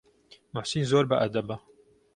موحسین 0.53 0.83
زۆر 0.91 1.03
بەئەدەبە. 1.11 1.57